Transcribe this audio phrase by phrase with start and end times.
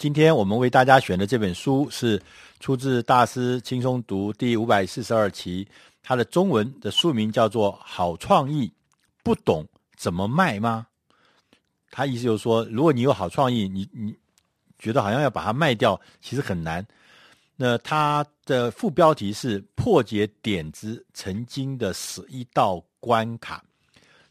[0.00, 2.18] 今天我们为大家选的这本书是
[2.58, 5.68] 出自大师轻松读第五百四十二期，
[6.02, 8.72] 它的中文的书名叫做《好创意，
[9.22, 9.62] 不懂
[9.98, 10.86] 怎么卖吗？》
[11.90, 14.16] 他意思就是说，如果你有好创意，你你
[14.78, 16.82] 觉得好像要把它卖掉，其实很难。
[17.54, 23.62] 那它的副标题是“破解点子成金的十一道关卡”。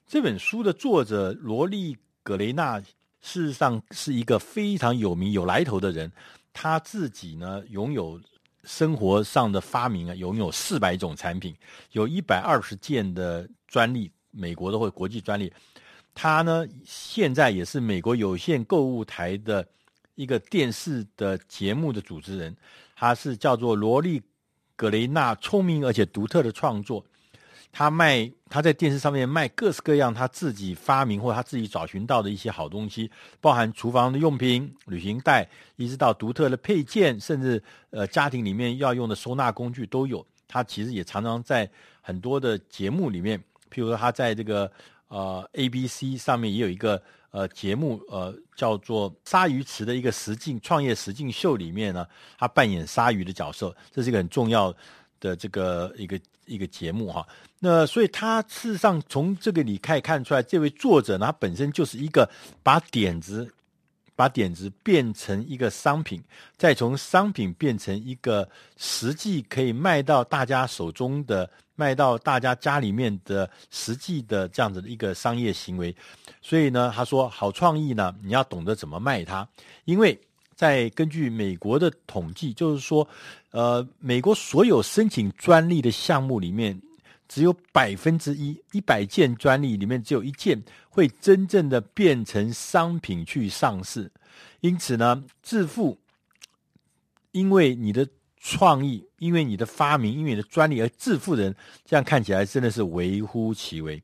[0.08, 1.94] 这本书的作者罗利·
[2.24, 2.82] 葛雷纳，
[3.22, 6.12] 事实上是一个非常有名、有来头的人。
[6.52, 8.20] 他自己呢，拥有
[8.64, 11.56] 生活上的发明啊，拥有四百种产品，
[11.92, 15.52] 有一百二十件的专利，美国的或国际专利。
[16.14, 19.66] 他呢，现在也是美国有线购物台的
[20.16, 22.56] 一个电视的节目的主持人。
[22.96, 24.20] 他是叫做罗利·
[24.76, 27.06] 格雷纳，聪明而且独特的创作。
[27.72, 40.26] 他卖，他在电视上面卖各式各样他自己发明或他自己找寻到的一些好东西，包含厨房的用品、旅行袋，一直到独特的配件，甚至呃家庭里面要用的收纳工具都有。
[40.48, 41.70] 他其实也常常在
[42.02, 43.40] 很多的节目里面，
[43.72, 44.72] 譬如说他在这个
[45.08, 47.02] 呃 ABC 上面也有一个。
[47.32, 52.04] 呃，节目呃叫做《鲨鱼池》的一个实境创业实境秀里面呢，
[52.40, 54.76] 他扮演鲨鱼的角色，这是一个很重要
[55.20, 57.28] 的这个一个一个节目哈。
[57.60, 62.30] 那所以他事实上从这个你可以看出来，这位作者呢，他本身就是一个
[62.64, 63.52] 把点子
[64.16, 66.22] 把点子变成一个商品，
[66.58, 71.50] 再从商品变成一个实际可以卖到大家手中的。
[71.80, 75.96] 卖到大家家里面的实际的这样子的一个商业行为，
[76.42, 79.48] 所以呢，他说好创意呢，你要懂得怎么卖它，
[79.86, 80.20] 因为
[80.60, 83.08] 在根据美国的统计，就是说，
[83.52, 86.78] 呃，美国所有申请专利的项目里面，
[87.30, 94.12] 只有百分之一，一百件专利里面只有一件会真正的变成商品去上市，
[94.60, 95.98] 因此呢，致富，
[97.32, 98.06] 因为你的。
[98.42, 104.02] 创意，因为你的发明，因为你的专利而致富人，这样看起来真的是微乎其微。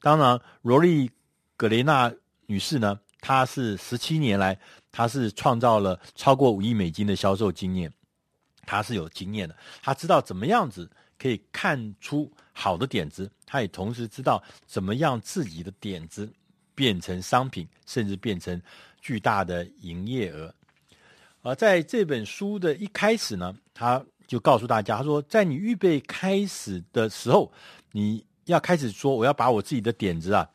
[0.00, 1.08] 当然，罗莉·
[1.56, 2.12] 格雷纳
[2.46, 4.56] 女士呢，他是十七年来，
[4.92, 7.92] 他是创造了超过五亿美金的销售经验，
[8.64, 10.88] 他是有经验的，他知道怎么样子
[11.18, 16.32] 可以看出好的点子，他也同时知道怎么样自己的点子
[16.72, 18.62] 变成商品，甚至变成
[19.00, 20.54] 巨大的营业额。
[21.42, 27.52] 而在这本书的一开始呢，他就告诉大家，他说，在你预备开始的时候，
[27.90, 30.48] 你要开始说，我要把我自己的点子啊，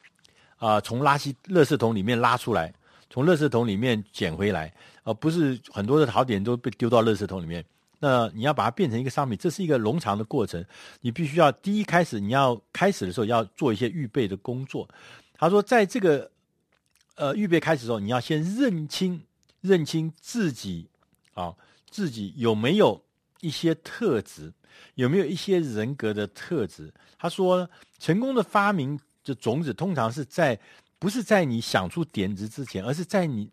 [0.61, 2.71] 啊，从垃圾、垃圾桶里面拉出来，
[3.09, 4.71] 从垃圾桶里面捡回来，
[5.03, 7.65] 而不是很多的好点都被丢到垃圾桶里面。
[7.99, 10.63] 那你要把它变成一个商品，这是一个冗长的过程，
[11.01, 14.87] 你必须要第一开始，你要开始的时候要做一些预备的工作。
[15.35, 16.29] 他说，在这个
[17.15, 19.21] 呃预备开始的时候，你要先认清。
[19.61, 20.89] 认清自己
[21.35, 21.53] 啊，
[21.87, 22.99] 自己有没有
[23.41, 24.51] 一些特质，
[24.95, 26.91] 有没有一些人格的特质？
[27.19, 27.69] 他说，
[27.99, 30.59] 成功的发明的种子通常是在
[30.99, 33.49] 不是在你想出点子之前，而是在你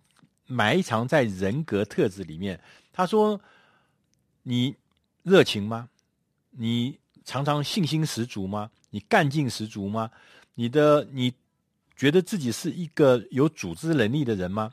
[0.46, 2.60] 埋藏在人格特质里面。
[2.92, 3.40] 他说，
[4.42, 4.74] 你
[5.22, 5.88] 热情吗？
[6.50, 8.70] 你常常信心十足吗？
[8.90, 10.10] 你干劲十足吗？
[10.54, 11.32] 你的你
[11.96, 14.72] 觉得自己是一个有组织能力的人吗？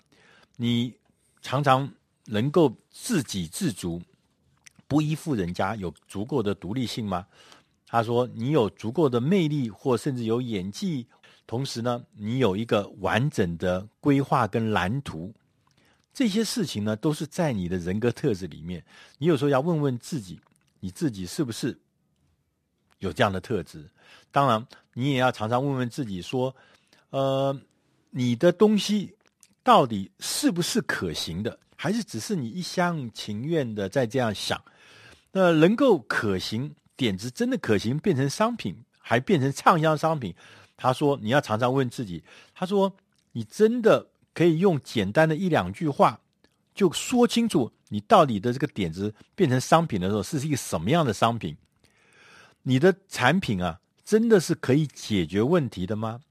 [0.56, 0.94] 你
[1.42, 1.92] 常常
[2.26, 4.02] 能够自给自足，
[4.88, 7.28] 不依附人家，有足够的独立性吗？
[7.96, 11.08] 他说：“你有足够的魅力，或甚至有演技，
[11.48, 15.34] 同时呢，你有一个完整的规划跟蓝图。
[16.14, 18.84] 这些事情呢，都是在你的人格特质里面。
[19.18, 20.40] 你有时候要问问自己，
[20.80, 21.78] 你自己是不是
[23.00, 23.90] 有这样的特质？
[24.32, 26.56] 当然，你也要常常问问自己，说，
[27.10, 27.58] 呃，
[28.12, 29.12] 你的东西。”
[29.66, 34.64] 到底是不是可行的，还是只是你一厢情愿的在这样想？
[35.32, 40.34] 那能够可行，点子真的可行，变成商品，还变成畅销商品？
[40.78, 42.24] 他说你要常常问自己。
[42.54, 42.96] 他说
[43.32, 46.20] 你真的可以用简单的一两句话
[46.74, 51.58] 就说清楚，你到底的这个点子变成商品的时候是一个什么样的商品？
[52.64, 56.22] 你的产品啊，真的是可以解决问题的吗？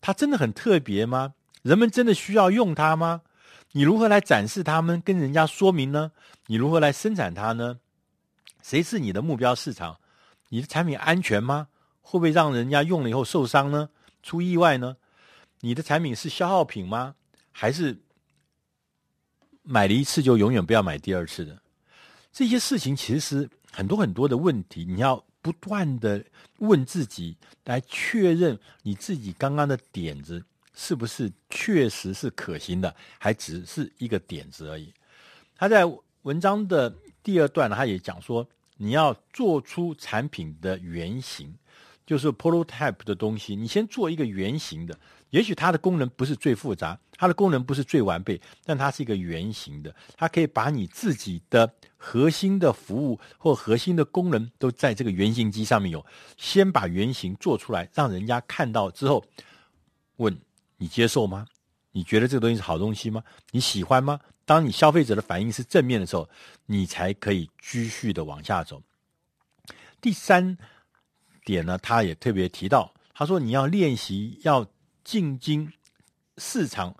[0.00, 1.34] 它真的很特别吗？
[1.62, 3.22] 人们真的需要用它吗？
[3.72, 6.12] 你如何来展示它们，跟人家说明呢？
[6.46, 7.78] 你如何来生产它呢？
[8.62, 9.98] 谁是你的目标市场？
[10.48, 11.68] 你的产品安全吗？
[12.00, 13.88] 会不会让人家用了以后受伤呢？
[14.22, 14.96] 出意外呢？
[15.60, 17.14] 你的产品是消耗品吗？
[17.52, 17.96] 还是
[19.62, 21.60] 买了一次就永远不要买第二次的？
[22.32, 26.24] 这些事情其实很多很多的问题，你要不断的
[26.58, 30.44] 问自己，来确认你自己刚刚的点子。
[30.72, 34.90] 是不是确实是可行的，还只是一个点子而已？
[35.54, 35.84] 他在
[36.22, 38.46] 文章的第二段呢，他也讲说，
[38.76, 41.54] 你要做出产品的原型，
[42.06, 44.98] 就是 prototype 的东西，你先做一个原型的。
[45.30, 56.04] 也许它的功能不是最复杂，它的功能不是最完备，但它是一个原型的，它可以把你自己的核心的服务或核心的功能都在这个原型机上面有。
[56.36, 59.24] 先把原型做出来，让人家看到之后，
[60.16, 60.36] 问
[60.78, 61.46] 你接受吗？
[61.92, 63.22] 你觉得这个东西是好东西吗？
[63.50, 64.20] 你喜欢吗？
[64.44, 66.28] 当你消费者的反应是正面的时候，
[66.66, 68.82] 你才可以继续的往下走。
[70.00, 70.56] 第三
[71.44, 74.66] 点呢，他也特别提到，他说你要练习要。
[75.02, 75.72] 进军
[76.36, 76.94] 市场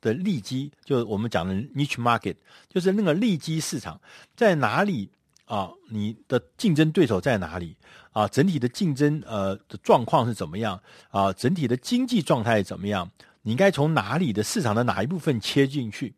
[0.00, 2.34] 的利基，就是我们讲的 niche market，
[2.68, 4.00] 就是那个利基市场
[4.34, 5.08] 在哪里
[5.44, 5.70] 啊？
[5.90, 7.76] 你的竞争对手在哪里
[8.10, 8.26] 啊？
[8.26, 11.30] 整体的竞争呃的状况是怎么样啊？
[11.34, 13.08] 整体的经济状态怎么样？
[13.42, 16.14] 你应该从哪里的市场的哪一部分切进去？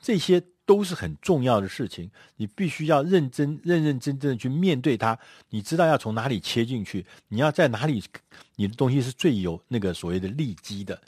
[0.00, 5.18] 这些都是很重要的事情，你必须要认真、认认真真的去面对它。
[5.50, 8.02] 你知道要从哪里切进去，你要在哪里，
[8.56, 11.00] 你的东西是最有那个所谓的利基的。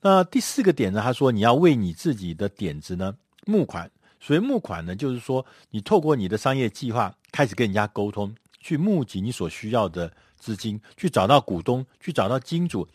[0.00, 1.00] 那第四个点呢？
[1.02, 3.14] 他说你要为你自己的点子呢
[3.46, 3.90] 募款。
[4.20, 12.88] 所谓募款呢，就是说你透过你的商业计划开始跟人家沟通，去募集你所需要的资金，去找到股东，去找到金主，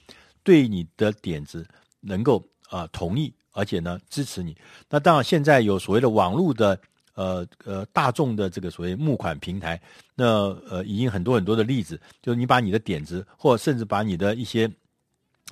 [0.43, 1.67] 对你的点子
[1.99, 3.33] 能够啊、同意。
[3.51, 4.55] 而且呢，支持你。
[4.89, 6.79] 那当然，现在有所谓的网络的
[7.15, 9.81] 呃呃大众的这个所谓募款平台，
[10.15, 10.25] 那
[10.69, 14.69] 呃已经很多很多的例子，就是你把你的点子，或甚至把你的一些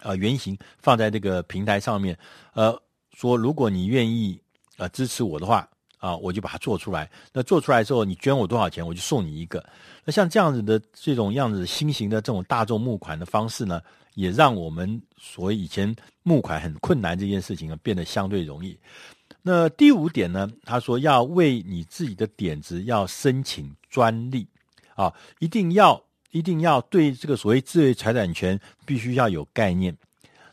[0.04, 2.18] 呃原型放在这个平台上面，
[2.54, 2.80] 呃，
[3.14, 4.40] 说如果你愿意
[4.78, 5.68] 呃支持我的话
[5.98, 7.10] 啊，我就把它做出来。
[7.34, 9.64] 那做出来之后，你捐我多少钱，我就送你一个。
[10.06, 13.82] 那像这样子的这种样子新型的这种大众募款的方式呢，
[14.16, 18.78] 也让我们所谓以前募款很困难这件事情啊，变得相对容易。
[19.42, 24.48] 那第五点呢，他说要为你自己的点子要申请专利
[24.96, 26.02] 啊，一定要
[26.32, 29.96] 一定要对这个所谓智慧财产权必须要有概念。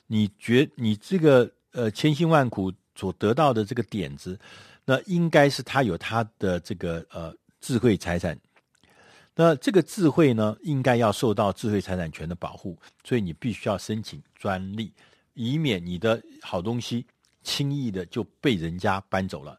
[0.06, 4.38] 你觉你这个呃千辛万苦所得到的这个点子，
[4.84, 8.38] 那应该是他有他的这个呃智慧财产。
[9.34, 14.92] 那这个智慧呢，应该要受到智慧财产权的保护，所以你必须要申请专利，
[15.32, 17.04] 以免你的好东西
[17.42, 19.58] 轻易的就被人家搬走了。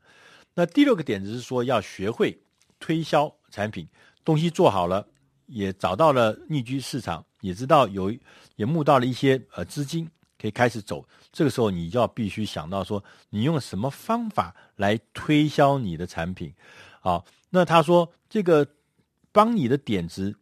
[0.54, 2.40] 那第六个点子是说，要学会
[2.80, 3.86] 推销产品，
[4.24, 5.06] 东西做好了，
[5.48, 8.16] 也找到了逆居市场，也知道有
[8.56, 10.10] 也募到了一些呃资金，
[10.40, 11.08] 可以开始走。
[11.32, 16.54] 这个时候，你就要必须想到说，你用什么方法来推销你的产品？
[17.02, 18.68] 好，那他说这个。
[19.36, 20.34] 帮你的点子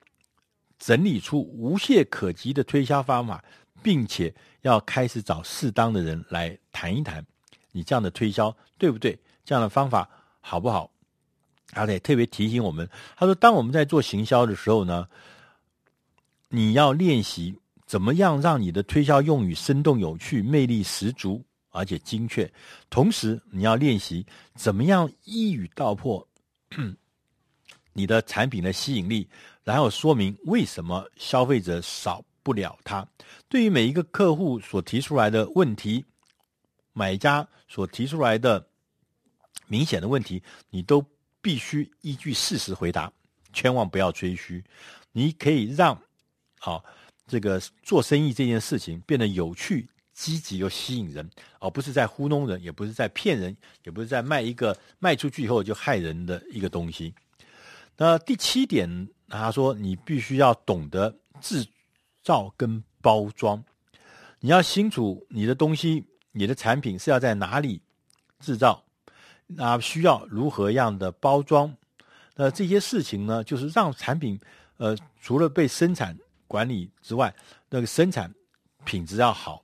[0.77, 3.43] 整理出无懈可击的推销方法，
[3.81, 4.31] 并且
[4.61, 7.25] 要开始找适当的人来谈一谈，
[7.71, 9.17] 你这样的推销对不对？
[9.43, 10.07] 这样的方法
[10.41, 10.91] 好不好？
[11.73, 12.87] 而且特别提醒我们，
[13.17, 15.07] 他说，当我们在做行销的时候呢，
[16.49, 17.57] 你要练习
[17.93, 22.51] 怎么样让你的推销用语生动有趣、魅力十足，而且精确。
[22.89, 24.25] 同时，你要练习
[24.57, 26.27] 怎么样一语道破。
[27.93, 29.29] 你的产品的吸引力，
[29.63, 33.07] 然后说明为什么消费者少不了它。
[33.47, 36.03] 对于每一个客户所提出来的问题，
[36.93, 38.67] 买家所提出来的
[39.67, 40.41] 明显的问题，
[40.71, 41.05] 你都
[41.43, 43.13] 必须依据事实回答，
[43.53, 44.63] 千万不要吹嘘。
[45.11, 45.95] 你可以让
[46.57, 46.83] 好、
[47.27, 57.13] 这个做生意这件事情变得有趣、积极又吸引人，而不是在糊弄人，也不是在骗人，也不是在卖一个卖出去以后就害人的一个东西。
[57.97, 61.65] 那第七点，他说你必须要懂得制
[62.21, 63.63] 造跟包装，
[64.39, 67.81] 你要清楚你的东西、你的产品是要在哪里
[68.39, 68.83] 制造，
[69.47, 71.75] 那需要如何样的包装？
[72.35, 74.39] 那这些事情呢，就是让产品
[74.77, 77.33] 呃，除了被生产管理之外，
[77.69, 78.33] 那个生产
[78.85, 79.63] 品质要好，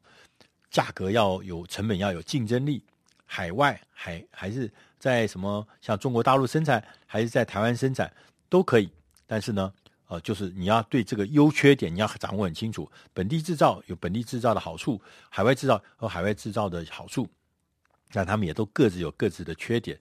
[0.70, 2.84] 价格要有成本要有竞争力，
[3.26, 4.72] 海外还还是。
[5.00, 8.14] 在什么像中国大陆生产，还是在台湾生产
[8.50, 8.92] 都可以，
[9.26, 9.74] 但是呢，
[10.08, 12.92] 呃，就是你要对这个优缺点你要掌握很清楚。
[13.14, 17.26] 本地制造有本地制造的好处，海外制造和海外制造的好处，
[18.12, 19.98] 但他们也都各自有各自的缺点。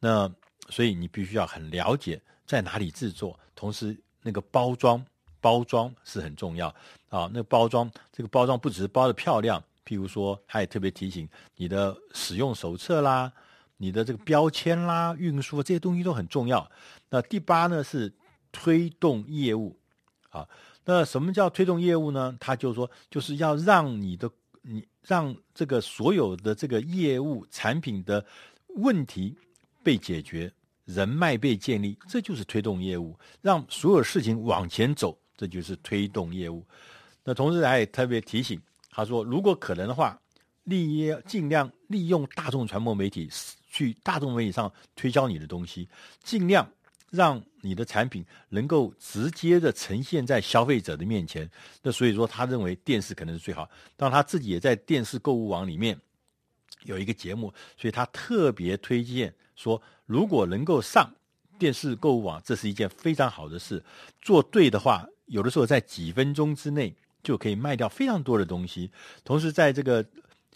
[0.00, 0.28] 那
[0.68, 5.00] 所以你必须要很了解在哪里制作，同时那个包装
[5.40, 6.68] 包装是很重要
[7.08, 7.30] 啊。
[7.32, 13.32] 那包装这个包装不只是包的漂亮，譬如说，他也特别提醒你的使用手册啦。
[13.82, 16.70] 你的这个标签啦、运输这些东西都很重要。
[17.08, 18.12] 那第八呢是
[18.52, 19.74] 推动业务
[20.28, 20.46] 啊。
[20.84, 22.36] 那什么叫推动业务呢？
[22.38, 24.30] 他就说就是要让你的
[24.60, 28.22] 你让这个所有的这个业务产品的
[28.76, 29.34] 问题
[29.82, 30.52] 被解决，
[30.84, 36.62] 人脉被建立，这就是推动业务，让所有事情往前走，这就是推动业务。
[37.24, 40.20] 那同时，他也特别提醒他说，如果可能的话，
[40.64, 43.30] 利业尽量利用大众传播媒体
[43.70, 45.88] 去大众媒体上推销你的东西，
[46.22, 46.70] 尽量。
[47.12, 51.50] 让你的产品能够直接的呈现在消费者的面前，
[51.82, 53.68] 那所以说他认为电视可能是最好。
[53.96, 55.98] 当他自己也在电视购物网里面
[56.84, 61.12] 有一个节目，所以他特别推荐说，如果能够上
[61.58, 63.82] 电视购物网，这是一件非常好的事。
[64.22, 68.90] 做对的话，有的时候在几分钟之内就可以卖掉非常多的东西。
[69.24, 70.04] 同时，在这个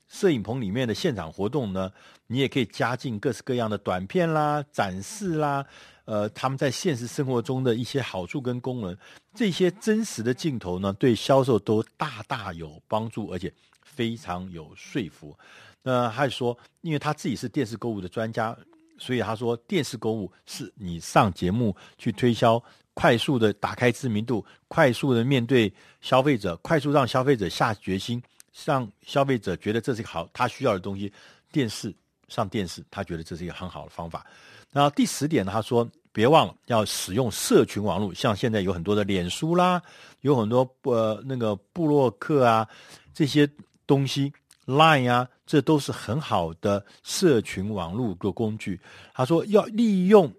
[0.09, 1.91] 摄影棚里面的现场活动呢，
[2.27, 5.65] 你也可以加进各式各样的短片啦、展示啦。
[6.07, 8.95] 呃，他们在现实生活中的一些好处跟功能，
[9.35, 13.51] 这些真实的镜头呢，对销售都大大有帮助，而且
[13.83, 15.35] 非常有说服。
[15.83, 18.55] 那还说，因为他自己是电视购物的专家，
[18.99, 22.63] 所以他说，电视购物是你上节目去推销，
[22.95, 28.23] 快速的打开知名度，快速的面对消费者，快速让消费者下决心，
[28.65, 31.13] 让消费者觉得这是一个好他需要的东西。
[31.51, 31.95] 电视
[32.29, 34.27] 上电视，他觉得这是一个很好的方法。
[34.73, 39.81] 然后第十点呢，他说别忘了要使用社群网络，像现在有很多的脸书啦，
[40.23, 42.69] 有很多呃那个布洛克啊
[43.13, 43.49] 这些
[43.87, 44.33] 东西
[44.67, 48.81] ，Line 啊，这都是很好的社群网络的工具。
[49.13, 50.33] 他说要利用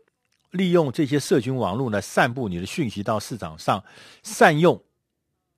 [0.52, 3.84] 利用这些社群网络来散布你的讯息到市场上，
[4.24, 4.82] 善用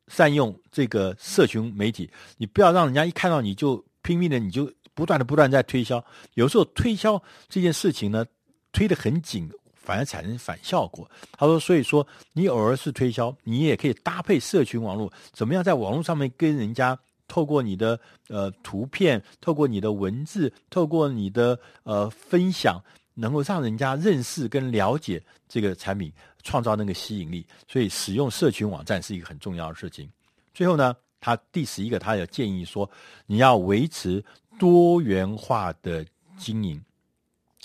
[0.08, 8.26] 善用这个社群媒体，你不要让人家一看到你就拼命的，你就不断的不断在推销，有时候推销这件事情呢。
[8.74, 11.10] 推得很紧，反而产生反效果。
[11.32, 16.96] 他说：“所以说，你偶尔是推销，你也可以搭配社群网络，怎么样在网络上面跟人家
[17.28, 22.82] 透过你的呃图片，透过你的文字，透过你的呃分享，
[23.16, 26.12] 能够让人家认识跟了解这个产品，
[26.44, 27.46] 创造那个吸引力。
[27.68, 30.10] 所以，使用社群网站是一个很重要的事情。
[30.54, 32.90] 最后呢，他第十一个，他有建议说，
[33.26, 34.24] 你要维持
[34.58, 36.06] 多元化的
[36.38, 36.82] 经营。”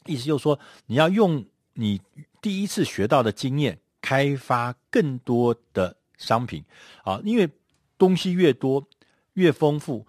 [0.06, 2.00] 意思就是说，你要用你
[2.40, 6.64] 第一次学到的经验，开发更多的商品
[7.04, 7.48] 啊，因为
[7.96, 8.84] 东西越多
[9.34, 10.06] 越丰富，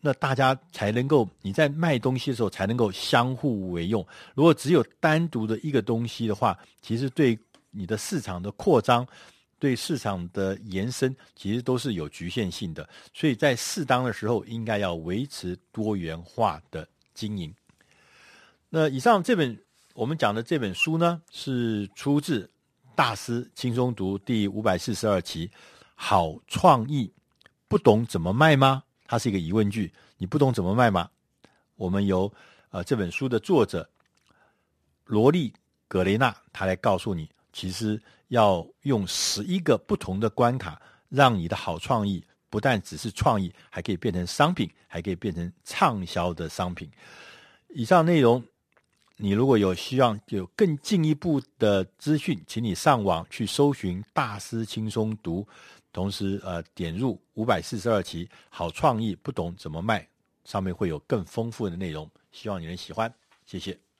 [0.00, 4.06] 那大家才能够你在卖东西的时候才能够相互为用。
[4.34, 7.38] 如果只有单独的一个东西的话，其实对
[7.70, 9.06] 你的市场的扩张、
[9.58, 12.88] 对市场的延伸，其实都是有局限性的。
[13.14, 17.54] 所以在适当的时候，应该要维持多元化的经营。
[18.68, 19.58] 那以上这本
[19.94, 22.44] 我们讲的这本书呢，是出自
[22.94, 25.50] 《大师轻松读》第五百四十二期。
[25.94, 27.12] 好创意，
[27.72, 28.82] 不懂怎么卖吗？
[29.06, 29.90] 它是一个疑问句。
[30.18, 31.08] 你不懂怎么卖吗？
[31.74, 32.30] 我们由
[32.68, 33.88] 呃这本书的作者
[35.06, 35.50] 罗莉
[35.88, 37.98] 葛雷纳，他来告诉你，其实
[38.28, 46.90] 要用十一个不同的关卡，让你的好创意不但只是创意，还可以变成商品，还可以变成畅销的商品。
[47.70, 48.44] 以上内容。
[49.18, 55.46] 你如果有希望有更进一步的资讯，请你上网去搜寻“大师轻松读”，
[55.92, 60.08] 同时呃点入五百四十二期“好创意不懂怎么卖”，
[60.44, 63.12] 上面会有更丰富的内容，希望你能喜欢，
[63.44, 63.91] 谢谢。